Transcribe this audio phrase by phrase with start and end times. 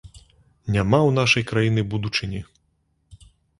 [0.75, 2.43] Няма ў нашай краіны будучыні.